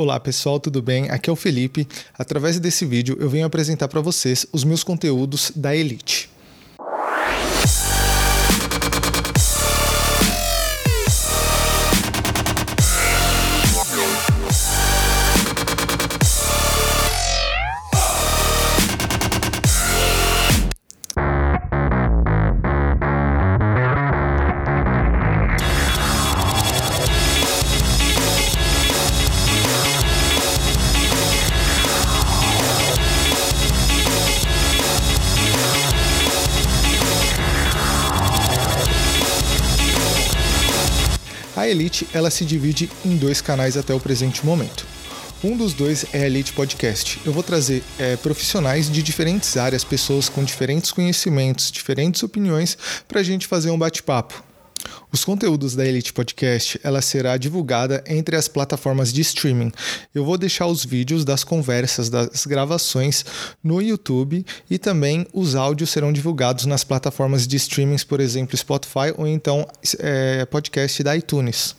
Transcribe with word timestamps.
Olá 0.00 0.20
pessoal, 0.20 0.60
tudo 0.60 0.80
bem? 0.80 1.10
Aqui 1.10 1.28
é 1.28 1.32
o 1.32 1.34
Felipe. 1.34 1.84
Através 2.16 2.60
desse 2.60 2.86
vídeo 2.86 3.16
eu 3.18 3.28
venho 3.28 3.44
apresentar 3.44 3.88
para 3.88 4.00
vocês 4.00 4.46
os 4.52 4.62
meus 4.62 4.84
conteúdos 4.84 5.50
da 5.56 5.74
Elite. 5.74 6.17
A 41.68 41.70
Elite 41.70 42.08
ela 42.14 42.30
se 42.30 42.46
divide 42.46 42.90
em 43.04 43.14
dois 43.18 43.42
canais 43.42 43.76
até 43.76 43.92
o 43.92 44.00
presente 44.00 44.44
momento. 44.44 44.86
Um 45.44 45.54
dos 45.54 45.74
dois 45.74 46.06
é 46.14 46.22
a 46.22 46.26
Elite 46.26 46.54
Podcast. 46.54 47.20
Eu 47.26 47.30
vou 47.30 47.42
trazer 47.42 47.84
é, 47.98 48.16
profissionais 48.16 48.90
de 48.90 49.02
diferentes 49.02 49.54
áreas, 49.54 49.84
pessoas 49.84 50.30
com 50.30 50.42
diferentes 50.42 50.90
conhecimentos, 50.90 51.70
diferentes 51.70 52.22
opiniões, 52.22 52.78
para 53.06 53.20
a 53.20 53.22
gente 53.22 53.46
fazer 53.46 53.70
um 53.70 53.78
bate-papo. 53.78 54.47
Os 55.10 55.24
conteúdos 55.24 55.74
da 55.74 55.86
Elite 55.86 56.12
Podcast, 56.12 56.78
ela 56.82 57.00
será 57.00 57.36
divulgada 57.38 58.04
entre 58.06 58.36
as 58.36 58.46
plataformas 58.46 59.10
de 59.10 59.22
streaming. 59.22 59.72
Eu 60.14 60.22
vou 60.22 60.36
deixar 60.36 60.66
os 60.66 60.84
vídeos 60.84 61.24
das 61.24 61.42
conversas, 61.42 62.10
das 62.10 62.44
gravações 62.44 63.24
no 63.64 63.80
YouTube 63.80 64.44
e 64.68 64.78
também 64.78 65.26
os 65.32 65.54
áudios 65.54 65.90
serão 65.90 66.12
divulgados 66.12 66.66
nas 66.66 66.84
plataformas 66.84 67.46
de 67.46 67.56
streaming, 67.56 67.96
por 68.06 68.20
exemplo, 68.20 68.56
Spotify 68.56 69.14
ou 69.16 69.26
então 69.26 69.66
é, 69.98 70.44
podcast 70.44 71.02
da 71.02 71.16
iTunes. 71.16 71.74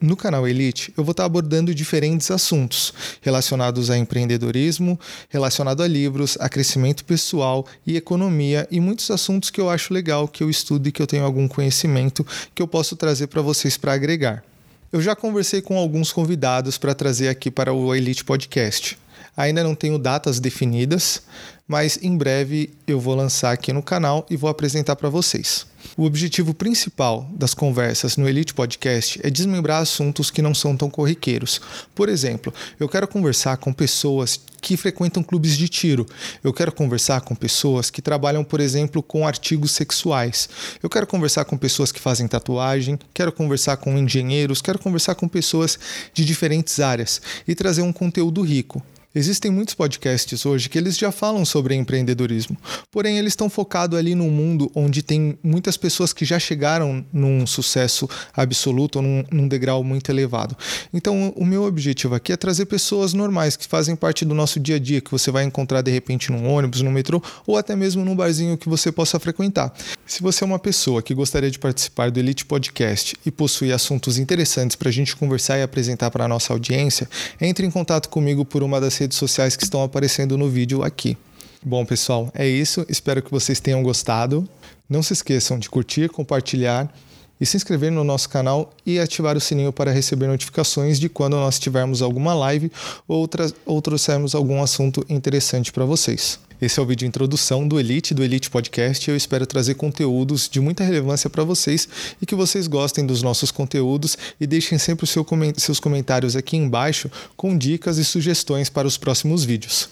No 0.00 0.16
canal 0.16 0.46
Elite, 0.46 0.94
eu 0.96 1.02
vou 1.02 1.10
estar 1.10 1.24
abordando 1.24 1.74
diferentes 1.74 2.30
assuntos 2.30 2.94
relacionados 3.20 3.90
a 3.90 3.98
empreendedorismo, 3.98 4.98
relacionado 5.28 5.82
a 5.82 5.88
livros, 5.88 6.38
a 6.38 6.48
crescimento 6.48 7.04
pessoal 7.04 7.66
e 7.84 7.96
economia 7.96 8.68
e 8.70 8.78
muitos 8.78 9.10
assuntos 9.10 9.50
que 9.50 9.60
eu 9.60 9.68
acho 9.68 9.92
legal, 9.92 10.28
que 10.28 10.40
eu 10.40 10.48
estudo 10.48 10.88
e 10.88 10.92
que 10.92 11.02
eu 11.02 11.06
tenho 11.06 11.24
algum 11.24 11.48
conhecimento 11.48 12.24
que 12.54 12.62
eu 12.62 12.68
posso 12.68 12.94
trazer 12.94 13.26
para 13.26 13.42
vocês 13.42 13.76
para 13.76 13.92
agregar. 13.92 14.44
Eu 14.92 15.02
já 15.02 15.16
conversei 15.16 15.60
com 15.60 15.76
alguns 15.76 16.12
convidados 16.12 16.78
para 16.78 16.94
trazer 16.94 17.28
aqui 17.28 17.50
para 17.50 17.72
o 17.72 17.92
Elite 17.92 18.24
Podcast. 18.24 18.96
Ainda 19.38 19.62
não 19.62 19.72
tenho 19.72 20.00
datas 20.00 20.40
definidas, 20.40 21.22
mas 21.68 21.96
em 22.02 22.16
breve 22.16 22.70
eu 22.88 22.98
vou 22.98 23.14
lançar 23.14 23.52
aqui 23.52 23.72
no 23.72 23.84
canal 23.84 24.26
e 24.28 24.36
vou 24.36 24.50
apresentar 24.50 24.96
para 24.96 25.08
vocês. 25.08 25.64
O 25.96 26.02
objetivo 26.02 26.52
principal 26.52 27.30
das 27.32 27.54
conversas 27.54 28.16
no 28.16 28.28
Elite 28.28 28.52
Podcast 28.52 29.20
é 29.22 29.30
desmembrar 29.30 29.80
assuntos 29.80 30.28
que 30.28 30.42
não 30.42 30.52
são 30.52 30.76
tão 30.76 30.90
corriqueiros. 30.90 31.60
Por 31.94 32.08
exemplo, 32.08 32.52
eu 32.80 32.88
quero 32.88 33.06
conversar 33.06 33.58
com 33.58 33.72
pessoas 33.72 34.40
que 34.60 34.76
frequentam 34.76 35.22
clubes 35.22 35.56
de 35.56 35.68
tiro. 35.68 36.04
Eu 36.42 36.52
quero 36.52 36.72
conversar 36.72 37.20
com 37.20 37.36
pessoas 37.36 37.90
que 37.90 38.02
trabalham, 38.02 38.42
por 38.42 38.58
exemplo, 38.58 39.04
com 39.04 39.24
artigos 39.24 39.70
sexuais. 39.70 40.48
Eu 40.82 40.90
quero 40.90 41.06
conversar 41.06 41.44
com 41.44 41.56
pessoas 41.56 41.92
que 41.92 42.00
fazem 42.00 42.26
tatuagem, 42.26 42.98
quero 43.14 43.30
conversar 43.30 43.76
com 43.76 43.96
engenheiros, 43.96 44.60
quero 44.60 44.80
conversar 44.80 45.14
com 45.14 45.28
pessoas 45.28 45.78
de 46.12 46.24
diferentes 46.24 46.80
áreas 46.80 47.22
e 47.46 47.54
trazer 47.54 47.82
um 47.82 47.92
conteúdo 47.92 48.42
rico. 48.42 48.82
Existem 49.18 49.50
muitos 49.50 49.74
podcasts 49.74 50.46
hoje 50.46 50.68
que 50.68 50.78
eles 50.78 50.96
já 50.96 51.10
falam 51.10 51.44
sobre 51.44 51.74
empreendedorismo, 51.74 52.56
porém 52.88 53.18
eles 53.18 53.32
estão 53.32 53.50
focados 53.50 53.98
ali 53.98 54.14
num 54.14 54.30
mundo 54.30 54.70
onde 54.76 55.02
tem 55.02 55.36
muitas 55.42 55.76
pessoas 55.76 56.12
que 56.12 56.24
já 56.24 56.38
chegaram 56.38 57.04
num 57.12 57.44
sucesso 57.44 58.08
absoluto, 58.32 59.02
num, 59.02 59.24
num 59.28 59.48
degrau 59.48 59.82
muito 59.82 60.12
elevado. 60.12 60.56
Então, 60.94 61.32
o 61.34 61.44
meu 61.44 61.64
objetivo 61.64 62.14
aqui 62.14 62.32
é 62.32 62.36
trazer 62.36 62.66
pessoas 62.66 63.12
normais 63.12 63.56
que 63.56 63.66
fazem 63.66 63.96
parte 63.96 64.24
do 64.24 64.36
nosso 64.36 64.60
dia 64.60 64.76
a 64.76 64.78
dia, 64.78 65.00
que 65.00 65.10
você 65.10 65.32
vai 65.32 65.42
encontrar 65.42 65.82
de 65.82 65.90
repente 65.90 66.30
num 66.30 66.48
ônibus, 66.48 66.80
no 66.80 66.90
metrô 66.92 67.20
ou 67.44 67.56
até 67.56 67.74
mesmo 67.74 68.04
num 68.04 68.14
barzinho 68.14 68.56
que 68.56 68.68
você 68.68 68.92
possa 68.92 69.18
frequentar. 69.18 69.74
Se 70.06 70.22
você 70.22 70.44
é 70.44 70.46
uma 70.46 70.60
pessoa 70.60 71.02
que 71.02 71.12
gostaria 71.12 71.50
de 71.50 71.58
participar 71.58 72.12
do 72.12 72.20
Elite 72.20 72.46
Podcast 72.46 73.16
e 73.26 73.32
possui 73.32 73.72
assuntos 73.72 74.16
interessantes 74.16 74.76
para 74.76 74.90
a 74.90 74.92
gente 74.92 75.16
conversar 75.16 75.58
e 75.58 75.62
apresentar 75.62 76.08
para 76.12 76.24
a 76.24 76.28
nossa 76.28 76.52
audiência, 76.52 77.10
entre 77.40 77.66
em 77.66 77.70
contato 77.70 78.08
comigo 78.08 78.44
por 78.44 78.62
uma 78.62 78.80
das 78.80 78.96
redes 78.96 79.07
sociais 79.16 79.56
que 79.56 79.64
estão 79.64 79.82
aparecendo 79.82 80.36
no 80.36 80.48
vídeo 80.48 80.82
aqui. 80.82 81.16
Bom, 81.64 81.84
pessoal, 81.84 82.30
é 82.34 82.46
isso. 82.46 82.84
Espero 82.88 83.22
que 83.22 83.30
vocês 83.30 83.60
tenham 83.60 83.82
gostado. 83.82 84.48
Não 84.88 85.02
se 85.02 85.12
esqueçam 85.12 85.58
de 85.58 85.68
curtir, 85.68 86.08
compartilhar 86.08 86.92
e 87.40 87.46
se 87.46 87.56
inscrever 87.56 87.92
no 87.92 88.04
nosso 88.04 88.28
canal 88.28 88.72
e 88.84 88.98
ativar 88.98 89.36
o 89.36 89.40
sininho 89.40 89.72
para 89.72 89.92
receber 89.92 90.26
notificações 90.26 90.98
de 90.98 91.08
quando 91.08 91.36
nós 91.36 91.58
tivermos 91.58 92.02
alguma 92.02 92.34
live 92.34 92.70
ou, 93.06 93.28
ou 93.66 93.82
trouxermos 93.82 94.34
algum 94.34 94.62
assunto 94.62 95.04
interessante 95.08 95.72
para 95.72 95.84
vocês. 95.84 96.38
Esse 96.60 96.80
é 96.80 96.82
o 96.82 96.86
vídeo 96.86 97.04
de 97.04 97.06
introdução 97.06 97.68
do 97.68 97.78
Elite, 97.78 98.12
do 98.12 98.24
Elite 98.24 98.50
Podcast. 98.50 99.08
Eu 99.08 99.16
espero 99.16 99.46
trazer 99.46 99.74
conteúdos 99.74 100.48
de 100.48 100.60
muita 100.60 100.82
relevância 100.82 101.30
para 101.30 101.44
vocês 101.44 101.88
e 102.20 102.26
que 102.26 102.34
vocês 102.34 102.66
gostem 102.66 103.06
dos 103.06 103.22
nossos 103.22 103.52
conteúdos 103.52 104.18
e 104.40 104.46
deixem 104.46 104.76
sempre 104.76 105.06
seu 105.06 105.24
seus 105.56 105.78
comentários 105.78 106.34
aqui 106.34 106.56
embaixo 106.56 107.10
com 107.36 107.56
dicas 107.56 107.96
e 107.98 108.04
sugestões 108.04 108.68
para 108.68 108.88
os 108.88 108.98
próximos 108.98 109.44
vídeos. 109.44 109.88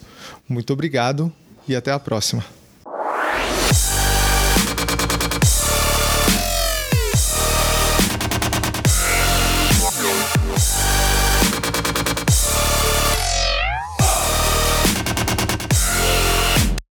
Muito 0.49 0.73
obrigado 0.73 1.33
e 1.69 1.77
até 1.77 1.93
a 1.93 2.01
próxima. 2.01 2.56